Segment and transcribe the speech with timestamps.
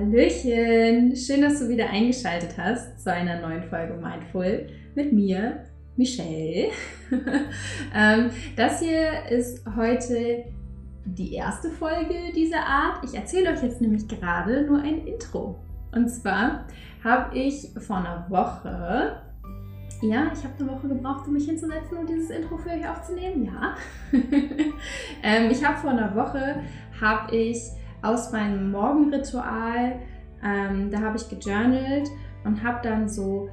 [0.00, 1.14] Hallöchen!
[1.14, 5.64] Schön, dass du wieder eingeschaltet hast zu einer neuen Folge Mindful mit mir,
[5.96, 6.70] Michelle.
[7.94, 10.44] Ähm, das hier ist heute
[11.04, 13.04] die erste Folge dieser Art.
[13.04, 15.58] Ich erzähle euch jetzt nämlich gerade nur ein Intro.
[15.92, 16.66] Und zwar
[17.04, 19.20] habe ich vor einer Woche
[20.02, 23.44] ja, ich habe eine Woche gebraucht, um mich hinzusetzen und dieses Intro für euch aufzunehmen.
[23.44, 23.74] Ja.
[25.22, 26.62] ähm, ich habe vor einer Woche
[26.98, 27.58] habe ich
[28.02, 30.00] aus meinem Morgenritual,
[30.42, 32.08] ähm, da habe ich gejournalt
[32.44, 33.50] und habe dann so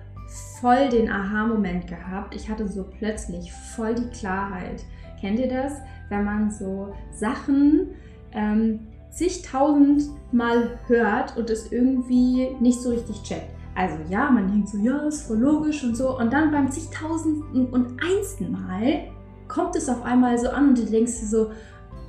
[0.60, 2.36] voll den Aha-Moment gehabt.
[2.36, 4.84] Ich hatte so plötzlich voll die Klarheit.
[5.20, 5.74] Kennt ihr das?
[6.10, 7.90] Wenn man so Sachen
[8.32, 13.50] ähm, zigtausend Mal hört und es irgendwie nicht so richtig checkt.
[13.76, 16.18] Also ja, man denkt so, ja, ist voll logisch und so.
[16.18, 19.06] Und dann beim zigtausendsten und einsten Mal
[19.48, 21.52] kommt es auf einmal so an und du denkst dir so,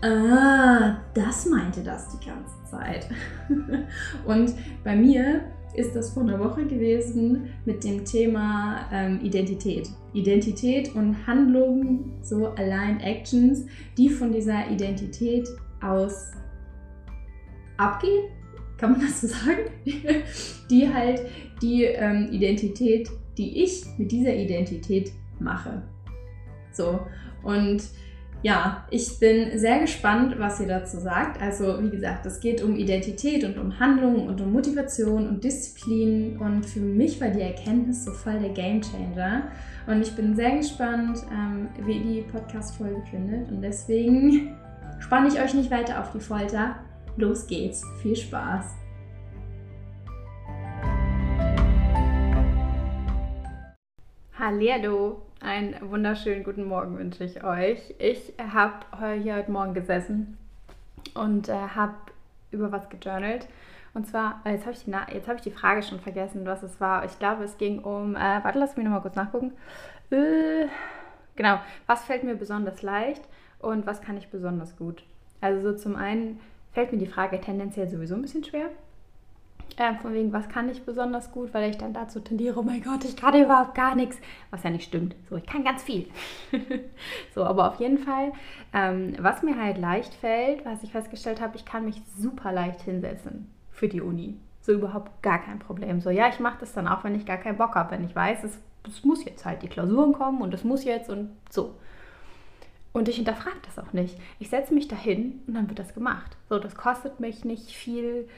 [0.03, 3.09] ah, das meinte das die ganze Zeit.
[4.27, 5.43] und bei mir
[5.75, 9.89] ist das vor einer Woche gewesen mit dem Thema ähm, Identität.
[10.13, 15.49] Identität und Handlungen, so Aligned Actions, die von dieser Identität
[15.83, 16.33] aus
[17.77, 18.31] abgehen.
[18.77, 19.71] Kann man das so sagen?
[20.71, 21.23] die halt
[21.61, 25.83] die ähm, Identität, die ich mit dieser Identität mache.
[26.73, 27.01] So,
[27.43, 27.83] und
[28.43, 31.43] ja, ich bin sehr gespannt, was ihr dazu sagt.
[31.43, 36.39] Also, wie gesagt, es geht um Identität und um Handlungen und um Motivation und Disziplin.
[36.39, 39.49] Und für mich war die Erkenntnis so voll der Game Changer.
[39.89, 43.51] Und ich bin sehr gespannt, ähm, wie ihr die Podcast-Folge findet.
[43.51, 44.57] Und deswegen
[45.01, 46.77] spanne ich euch nicht weiter auf die Folter.
[47.17, 47.83] Los geht's.
[48.03, 48.77] Viel Spaß.
[54.39, 57.95] Hallo, einen wunderschönen guten Morgen wünsche ich euch.
[57.99, 58.85] Ich habe
[59.23, 60.37] hier heute Morgen gesessen
[61.15, 61.95] und äh, habe
[62.51, 63.47] über was gejournalt.
[63.95, 66.81] Und zwar, äh, jetzt habe ich, die, hab ich die Frage schon vergessen, was es
[66.81, 67.05] war.
[67.05, 69.53] Ich glaube, es ging um, äh, warte, lass mich nochmal kurz nachgucken.
[70.11, 70.67] Äh,
[71.37, 73.23] genau, was fällt mir besonders leicht
[73.61, 75.03] und was kann ich besonders gut?
[75.41, 76.41] Also so zum einen
[76.73, 78.71] fällt mir die Frage tendenziell sowieso ein bisschen schwer.
[79.81, 82.83] Ähm, von wegen, was kann ich besonders gut, weil ich dann dazu tendiere, oh mein
[82.83, 84.19] Gott, ich kann überhaupt gar nichts,
[84.51, 85.15] was ja nicht stimmt.
[85.31, 86.09] So, ich kann ganz viel.
[87.35, 88.33] so, aber auf jeden Fall,
[88.75, 92.83] ähm, was mir halt leicht fällt, was ich festgestellt habe, ich kann mich super leicht
[92.83, 94.37] hinsetzen für die Uni.
[94.63, 96.01] So überhaupt gar kein Problem.
[96.01, 98.17] So, ja, ich mache das dann auch, wenn ich gar keinen Bock habe, wenn ich
[98.17, 101.77] weiß, es, es muss jetzt halt die Klausuren kommen und es muss jetzt und so.
[102.93, 104.19] Und ich hinterfrage das auch nicht.
[104.41, 106.37] Ich setze mich dahin und dann wird das gemacht.
[106.49, 108.29] So, das kostet mich nicht viel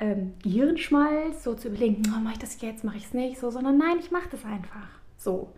[0.00, 3.50] ähm, Gehirnschmalz, so zu überlegen, oh, mache ich das jetzt, mache ich es nicht, so,
[3.50, 4.88] sondern nein, ich mache das einfach.
[5.16, 5.52] So.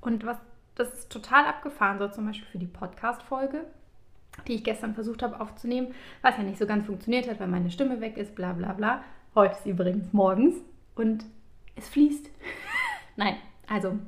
[0.00, 0.36] Und was,
[0.74, 3.64] das ist total abgefahren, so zum Beispiel für die Podcast-Folge,
[4.46, 7.70] die ich gestern versucht habe aufzunehmen, was ja nicht so ganz funktioniert hat, weil meine
[7.70, 9.02] Stimme weg ist, bla bla bla.
[9.34, 10.56] Heute ist übrigens morgens
[10.94, 11.24] und
[11.74, 12.30] es fließt.
[13.16, 13.98] nein, also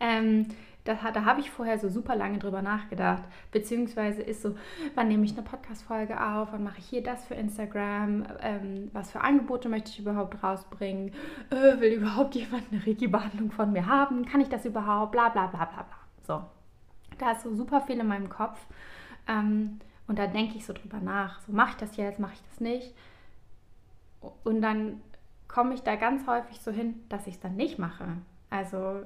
[0.00, 0.46] ähm,
[0.84, 3.22] da, da habe ich vorher so super lange drüber nachgedacht.
[3.52, 4.56] Beziehungsweise ist so,
[4.94, 9.12] wann nehme ich eine Podcast-Folge auf, wann mache ich hier das für Instagram, ähm, was
[9.12, 11.12] für Angebote möchte ich überhaupt rausbringen,
[11.50, 15.46] äh, will überhaupt jemand eine Reiki-Behandlung von mir haben, kann ich das überhaupt, bla bla
[15.46, 15.96] bla bla bla.
[16.26, 16.42] So,
[17.18, 18.58] da ist so super viel in meinem Kopf.
[19.28, 19.78] Ähm,
[20.08, 21.40] und da denke ich so drüber nach.
[21.40, 22.94] So, mache ich das jetzt, mache ich das nicht?
[24.44, 25.00] Und dann
[25.48, 28.16] komme ich da ganz häufig so hin, dass ich es dann nicht mache.
[28.50, 29.02] Also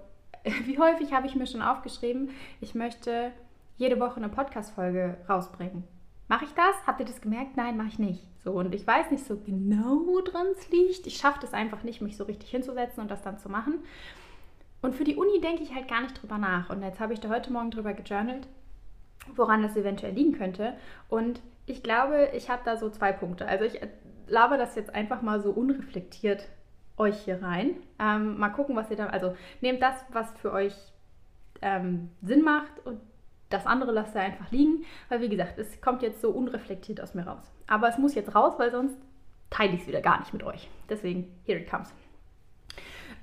[0.65, 2.31] wie häufig habe ich mir schon aufgeschrieben,
[2.61, 3.33] ich möchte
[3.77, 5.84] jede Woche eine Podcast-Folge rausbringen.
[6.29, 6.75] Mache ich das?
[6.87, 7.57] Habt ihr das gemerkt?
[7.57, 8.23] Nein, mache ich nicht.
[8.43, 11.07] So, und ich weiß nicht so genau, woran es liegt.
[11.07, 13.81] Ich schaffe das einfach nicht, mich so richtig hinzusetzen und das dann zu machen.
[14.83, 16.71] Und für die Uni denke ich halt gar nicht drüber nach.
[16.71, 18.49] Und jetzt habe ich da heute Morgen drüber gejournalt,
[19.34, 20.75] woran das eventuell liegen könnte.
[21.09, 23.47] Und ich glaube, ich habe da so zwei Punkte.
[23.47, 23.81] Also ich
[24.27, 26.49] laber das jetzt einfach mal so unreflektiert
[26.97, 27.77] euch hier rein.
[27.99, 29.07] Ähm, mal gucken, was ihr da.
[29.07, 30.75] Also nehmt das, was für euch
[31.62, 33.01] ähm, Sinn macht und
[33.49, 37.15] das andere lasst ihr einfach liegen, weil wie gesagt, es kommt jetzt so unreflektiert aus
[37.15, 37.53] mir raus.
[37.66, 38.97] Aber es muss jetzt raus, weil sonst
[39.51, 40.69] teile ich es wieder gar nicht mit euch.
[40.89, 41.93] Deswegen, here it comes.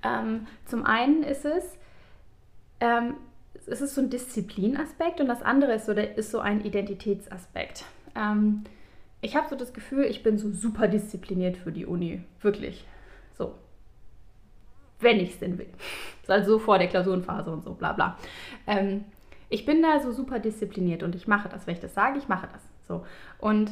[0.04, 1.78] Ähm, zum einen ist es,
[2.80, 3.16] ähm,
[3.66, 7.86] es ist so ein Disziplinaspekt und das andere ist so, ist so ein Identitätsaspekt.
[8.16, 8.64] Ähm,
[9.22, 12.24] ich habe so das Gefühl, ich bin so super diszipliniert für die Uni.
[12.42, 12.86] Wirklich.
[13.34, 13.56] So
[15.04, 15.70] wenn ich es denn will.
[16.22, 18.18] Das ist also so vor der Klausurenphase und so, bla bla.
[18.66, 19.04] Ähm,
[19.50, 21.68] ich bin da so super diszipliniert und ich mache das.
[21.68, 22.62] Wenn ich das sage, ich mache das.
[22.88, 23.06] So.
[23.40, 23.72] Und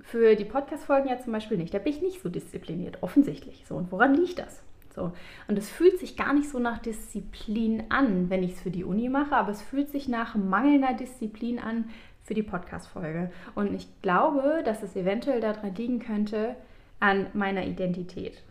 [0.00, 1.72] für die Podcast-Folgen ja zum Beispiel nicht.
[1.72, 3.64] Da bin ich nicht so diszipliniert, offensichtlich.
[3.68, 3.76] So.
[3.76, 4.62] Und woran liegt das?
[4.94, 5.12] So.
[5.46, 8.84] Und es fühlt sich gar nicht so nach Disziplin an, wenn ich es für die
[8.84, 11.90] Uni mache, aber es fühlt sich nach mangelnder Disziplin an
[12.24, 13.30] für die Podcast-Folge.
[13.54, 16.56] Und ich glaube, dass es eventuell daran liegen könnte,
[16.98, 18.42] an meiner Identität.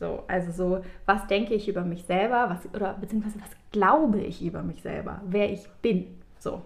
[0.00, 4.42] So, also so, was denke ich über mich selber, was, oder beziehungsweise was glaube ich
[4.42, 6.06] über mich selber, wer ich bin.
[6.38, 6.62] So.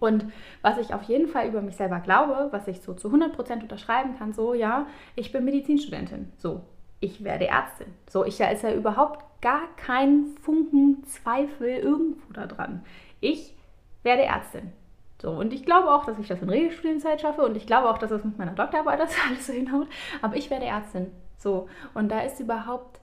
[0.00, 0.24] Und
[0.62, 4.16] was ich auf jeden Fall über mich selber glaube, was ich so zu 100% unterschreiben
[4.16, 6.32] kann, so, ja, ich bin Medizinstudentin.
[6.38, 6.62] So,
[7.00, 7.88] ich werde Ärztin.
[8.08, 12.82] So, ich, da ist ja überhaupt gar kein Funken Zweifel irgendwo da dran.
[13.20, 13.54] Ich
[14.02, 14.72] werde Ärztin.
[15.20, 17.98] So, und ich glaube auch, dass ich das in Regelstudienzeit schaffe und ich glaube auch,
[17.98, 19.88] dass das mit meiner Doktorarbeit das alles so hinhaut.
[20.22, 21.10] Aber ich werde Ärztin.
[21.38, 23.00] So, und da ist überhaupt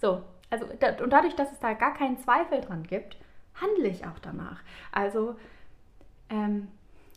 [0.00, 3.16] so, also und dadurch, dass es da gar keinen Zweifel dran gibt,
[3.54, 4.62] handle ich auch danach.
[4.92, 5.36] Also
[6.30, 6.68] ähm,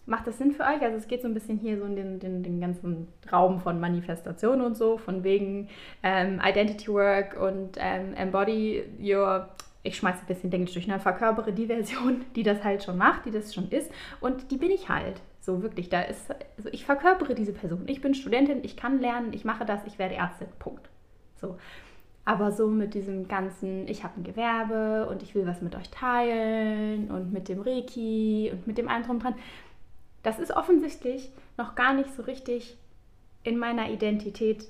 [0.06, 0.82] macht das Sinn für euch?
[0.82, 3.80] Also es geht so ein bisschen hier so in den, den, den ganzen Raum von
[3.80, 5.70] Manifestation und so, von wegen
[6.02, 9.48] ähm, Identity Work und ähm, Embody Your
[9.84, 11.00] ich schmeiße ein bisschen Englisch durch, ne?
[11.00, 13.92] verkörpere die Version, die das halt schon macht, die das schon ist.
[14.22, 15.22] Und die bin ich halt.
[15.42, 17.84] So wirklich, da ist, also ich verkörpere diese Person.
[17.88, 20.48] Ich bin Studentin, ich kann lernen, ich mache das, ich werde Ärztin.
[20.58, 20.90] Punkt.
[21.36, 21.58] So.
[22.24, 25.90] Aber so mit diesem ganzen, ich habe ein Gewerbe und ich will was mit euch
[25.90, 29.36] teilen und mit dem Reiki und mit dem einen drum dran,
[30.24, 32.78] das ist offensichtlich noch gar nicht so richtig
[33.44, 34.66] in meiner Identität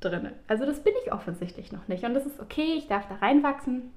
[0.00, 0.30] drin.
[0.46, 2.04] Also das bin ich offensichtlich noch nicht.
[2.04, 3.90] Und das ist okay, ich darf da reinwachsen.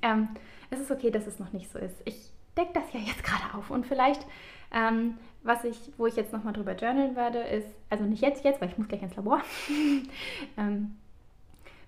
[0.00, 0.28] Ähm,
[0.70, 1.96] es ist okay, dass es noch nicht so ist.
[2.04, 4.26] Ich decke das ja jetzt gerade auf und vielleicht
[4.72, 8.60] ähm, was ich, wo ich jetzt nochmal drüber journalen werde, ist, also nicht jetzt, jetzt,
[8.60, 9.42] weil ich muss gleich ins Labor,
[10.56, 10.96] ähm,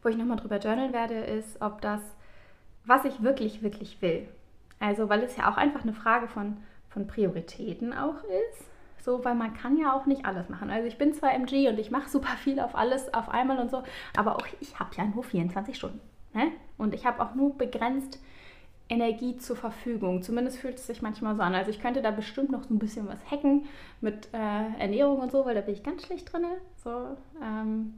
[0.02, 2.00] wo ich nochmal drüber journalen werde, ist, ob das,
[2.84, 4.28] was ich wirklich, wirklich will.
[4.80, 6.58] Also, weil es ja auch einfach eine Frage von,
[6.90, 8.68] von Prioritäten auch ist.
[9.02, 10.70] So, weil man kann ja auch nicht alles machen.
[10.70, 13.70] Also ich bin zwar MG und ich mache super viel auf alles auf einmal und
[13.70, 13.82] so,
[14.16, 16.00] aber auch ich habe ja nur 24 Stunden.
[16.34, 16.52] Ne?
[16.76, 18.20] Und ich habe auch nur begrenzt
[18.88, 20.22] Energie zur Verfügung.
[20.22, 21.54] Zumindest fühlt es sich manchmal so an.
[21.54, 23.64] Also ich könnte da bestimmt noch so ein bisschen was hacken
[24.00, 26.44] mit äh, Ernährung und so, weil da bin ich ganz schlecht drin.
[26.82, 27.94] So ähm,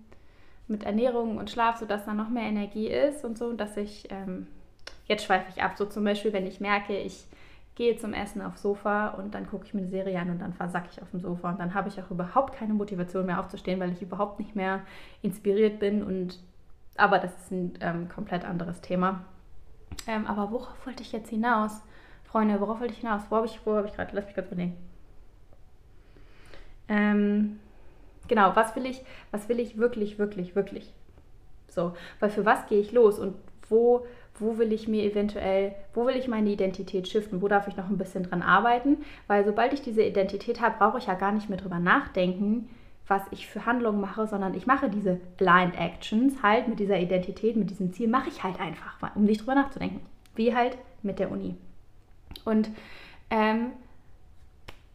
[0.69, 4.47] mit Ernährung und Schlaf, sodass da noch mehr Energie ist und so, dass ich, ähm,
[5.06, 7.25] jetzt schweife ich ab, so zum Beispiel, wenn ich merke, ich
[7.77, 10.55] gehe zum Essen aufs Sofa und dann gucke ich mir eine Serie an und dann
[10.55, 13.79] versacke ich auf dem Sofa und dann habe ich auch überhaupt keine Motivation mehr aufzustehen,
[13.79, 14.81] weil ich überhaupt nicht mehr
[15.23, 16.38] inspiriert bin und
[16.96, 19.25] aber das ist ein ähm, komplett anderes Thema.
[20.06, 21.82] Ähm, aber worauf wollte ich jetzt hinaus?
[22.25, 23.22] Freunde, worauf wollte ich hinaus?
[23.31, 24.14] Wo habe ich, wo habe ich gerade?
[24.14, 24.76] Lass mich kurz überlegen.
[26.88, 27.58] Ähm,
[28.28, 30.93] genau, was will ich, was will ich wirklich, wirklich, wirklich?
[31.69, 33.34] So, weil für was gehe ich los und
[33.69, 34.06] wo,
[34.38, 37.42] wo will ich mir eventuell, wo will ich meine Identität shiften?
[37.42, 38.99] Wo darf ich noch ein bisschen dran arbeiten?
[39.26, 42.69] Weil sobald ich diese Identität habe, brauche ich ja gar nicht mehr drüber nachdenken,
[43.08, 47.56] was ich für Handlungen mache, sondern ich mache diese Blind Actions halt mit dieser Identität,
[47.56, 50.00] mit diesem Ziel, mache ich halt einfach, um nicht drüber nachzudenken.
[50.35, 51.56] Wie halt mit der Uni.
[52.44, 52.70] Und
[53.31, 53.73] ähm,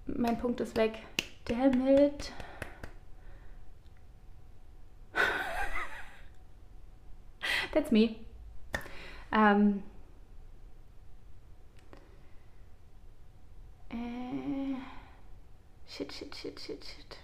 [0.06, 1.00] mein Punkt ist weg.
[1.46, 2.34] Damn it.
[7.74, 8.16] That's me.
[9.32, 9.84] Ähm,
[13.90, 14.76] äh,
[15.88, 17.21] shit, shit, shit, shit, shit.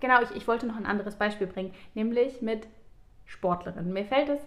[0.00, 2.66] Genau, ich, ich wollte noch ein anderes Beispiel bringen, nämlich mit
[3.24, 3.92] Sportlerinnen.
[3.92, 4.40] Mir fällt es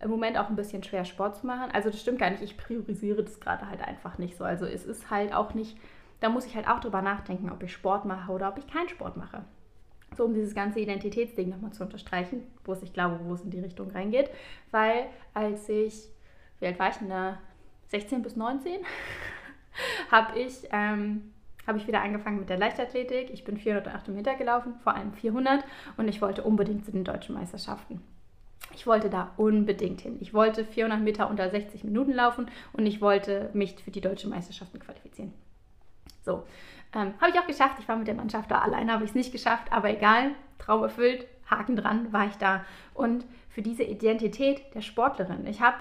[0.00, 1.70] im Moment auch ein bisschen schwer, Sport zu machen.
[1.72, 4.44] Also das stimmt gar nicht, ich priorisiere das gerade halt einfach nicht so.
[4.44, 5.78] Also es ist halt auch nicht,
[6.20, 8.88] da muss ich halt auch drüber nachdenken, ob ich Sport mache oder ob ich keinen
[8.88, 9.44] Sport mache.
[10.16, 13.50] So um dieses ganze Identitätsding nochmal zu unterstreichen, wo es, ich glaube, wo es in
[13.50, 14.30] die Richtung reingeht.
[14.70, 16.08] Weil als ich,
[16.60, 17.38] wie alt war ich denn da?
[17.88, 18.80] 16 bis 19,
[20.10, 21.32] habe ich ähm,
[21.66, 23.30] habe ich wieder angefangen mit der Leichtathletik.
[23.30, 25.64] Ich bin 408 Meter gelaufen, vor allem 400
[25.96, 28.00] und ich wollte unbedingt zu den deutschen Meisterschaften.
[28.74, 30.18] Ich wollte da unbedingt hin.
[30.20, 34.30] Ich wollte 400 Meter unter 60 Minuten laufen und ich wollte mich für die deutschen
[34.30, 35.32] Meisterschaften qualifizieren.
[36.24, 36.44] So,
[36.94, 37.76] ähm, habe ich auch geschafft.
[37.78, 38.58] Ich war mit der Mannschaft da.
[38.58, 40.32] Alleine habe ich es nicht geschafft, aber egal.
[40.58, 42.64] Traum erfüllt, Haken dran, war ich da.
[42.94, 45.76] Und für diese Identität der Sportlerin, ich habe,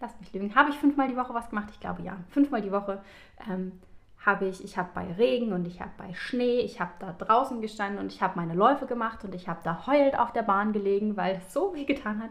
[0.00, 1.68] lasst mich lügen, habe ich fünfmal die Woche was gemacht?
[1.72, 2.18] Ich glaube ja.
[2.30, 3.02] Fünfmal die Woche
[3.48, 3.80] ähm,
[4.24, 7.60] habe ich, ich habe bei Regen und ich habe bei Schnee, ich habe da draußen
[7.60, 10.72] gestanden und ich habe meine Läufe gemacht und ich habe da heulend auf der Bahn
[10.72, 12.30] gelegen, weil es so weh getan hat,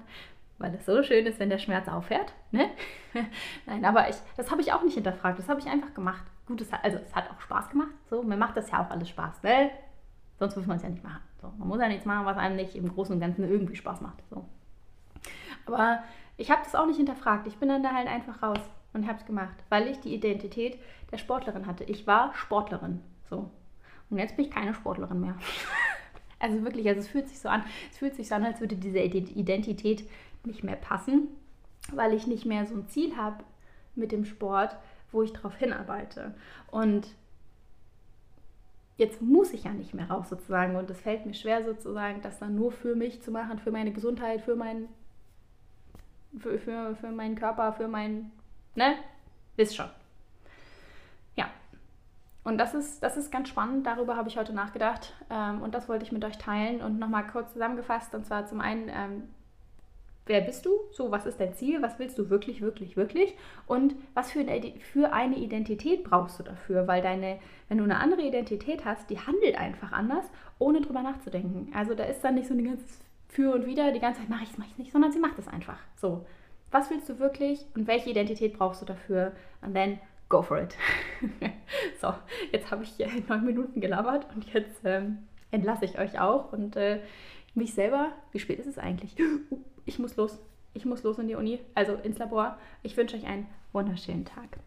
[0.57, 2.33] weil es so schön ist, wenn der Schmerz aufhört.
[2.51, 2.69] Ne?
[3.65, 6.23] Nein, aber ich, das habe ich auch nicht hinterfragt, das habe ich einfach gemacht.
[6.47, 8.89] Gut, es hat, also es hat auch Spaß gemacht, so, mir macht das ja auch
[8.89, 9.71] alles Spaß, ne?
[10.39, 11.21] Sonst muss man es ja nicht machen.
[11.41, 14.01] So, man muss ja nichts machen, was einem nicht im Großen und Ganzen irgendwie Spaß
[14.01, 14.23] macht.
[14.29, 14.45] So.
[15.65, 16.03] Aber
[16.37, 18.59] ich habe das auch nicht hinterfragt, ich bin dann da halt einfach raus
[18.93, 20.79] und habe es gemacht, weil ich die Identität
[21.11, 21.83] der Sportlerin hatte.
[21.85, 23.01] Ich war Sportlerin.
[23.29, 23.49] So.
[24.09, 25.35] Und jetzt bin ich keine Sportlerin mehr.
[26.39, 28.75] also wirklich, also es fühlt sich so an, es fühlt sich so an, als würde
[28.75, 30.07] diese Identität
[30.43, 31.27] nicht mehr passen,
[31.91, 33.43] weil ich nicht mehr so ein Ziel habe
[33.95, 34.75] mit dem Sport,
[35.11, 36.33] wo ich darauf hinarbeite.
[36.69, 37.07] Und
[38.97, 42.39] jetzt muss ich ja nicht mehr raus sozusagen und es fällt mir schwer sozusagen, das
[42.39, 44.87] dann nur für mich zu machen, für meine Gesundheit, für mein,
[46.37, 48.31] für, für, für meinen Körper, für mein,
[48.75, 48.95] ne,
[49.55, 49.89] wisst schon.
[51.35, 51.49] Ja,
[52.43, 55.89] und das ist, das ist ganz spannend, darüber habe ich heute nachgedacht ähm, und das
[55.89, 59.23] wollte ich mit euch teilen und nochmal kurz zusammengefasst und zwar zum einen, ähm,
[60.25, 60.71] wer bist du?
[60.91, 61.81] So, was ist dein Ziel?
[61.81, 63.35] Was willst du wirklich, wirklich, wirklich?
[63.67, 66.87] Und was für eine, für eine Identität brauchst du dafür?
[66.87, 70.25] Weil deine, wenn du eine andere Identität hast, die handelt einfach anders,
[70.59, 71.71] ohne drüber nachzudenken.
[71.75, 74.43] Also da ist dann nicht so ein ganzes Für und Wider, die ganze Zeit mache
[74.43, 75.79] ich es, mache ich es nicht, sondern sie macht es einfach.
[75.95, 76.25] So,
[76.71, 79.33] was willst du wirklich und welche Identität brauchst du dafür?
[79.61, 79.99] Und then
[80.29, 80.75] go for it.
[82.01, 82.13] so,
[82.51, 82.97] jetzt habe ich
[83.27, 85.19] neun Minuten gelabert und jetzt ähm,
[85.51, 87.01] entlasse ich euch auch und äh,
[87.53, 88.13] mich selber.
[88.31, 89.15] Wie spät ist es eigentlich?
[89.85, 90.39] ich muss los.
[90.73, 92.57] Ich muss los in die Uni, also ins Labor.
[92.81, 94.57] Ich wünsche euch einen wunderschönen Tag.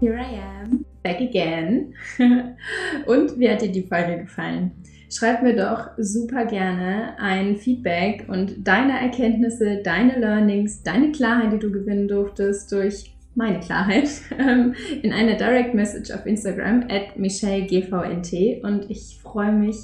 [0.00, 1.94] Here I am, back again.
[3.06, 4.72] Und wie hat dir die Folge gefallen?
[5.10, 11.58] Schreib mir doch super gerne ein Feedback und deine Erkenntnisse, deine Learnings, deine Klarheit, die
[11.58, 14.08] du gewinnen durftest durch meine Klarheit
[14.38, 19.76] ähm, in einer Direct Message auf Instagram at michellegvnt und ich freue mich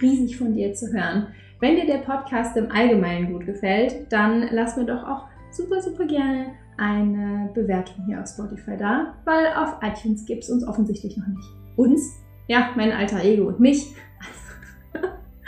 [0.00, 1.28] riesig von dir zu hören.
[1.60, 6.06] Wenn dir der Podcast im Allgemeinen gut gefällt, dann lass mir doch auch super, super
[6.06, 11.26] gerne eine Bewertung hier auf Spotify da, weil auf iTunes gibt es uns offensichtlich noch
[11.26, 11.48] nicht.
[11.76, 12.18] Uns?
[12.48, 13.94] Ja, mein alter Ego und mich.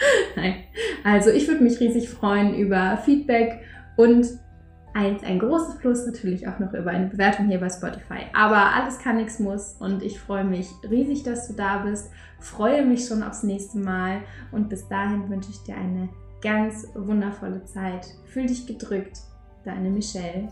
[0.37, 0.65] Nein.
[1.03, 3.61] Also ich würde mich riesig freuen über Feedback
[3.97, 4.27] und
[4.95, 8.27] ein, ein großes Plus natürlich auch noch über eine Bewertung hier bei Spotify.
[8.33, 12.11] Aber alles kann, nichts muss und ich freue mich riesig, dass du da bist.
[12.39, 14.21] Freue mich schon aufs nächste Mal
[14.53, 16.09] und bis dahin wünsche ich dir eine
[16.43, 18.07] ganz wundervolle Zeit.
[18.27, 19.19] Fühl dich gedrückt,
[19.65, 20.49] deine Michelle.